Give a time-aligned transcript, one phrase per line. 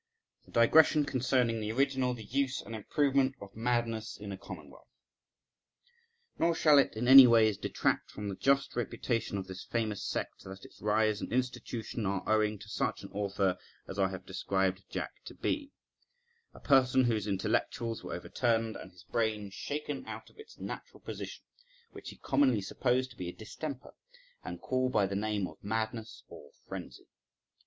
[0.47, 4.87] A DIGRESSION CONCERNING THE ORIGINAL, THE USE, AND IMPROVEMENT OF MADNESS IN A COMMONWEALTH.
[6.39, 10.65] NOR shall it any ways detract from the just reputation of this famous sect that
[10.65, 15.23] its rise and institution are owing to such an author as I have described Jack
[15.25, 15.71] to be,
[16.51, 21.43] a person whose intellectuals were overturned and his brain shaken out of its natural position,
[21.91, 23.93] which we commonly suppose to be a distemper,
[24.43, 27.05] and call by the name of madness or frenzy.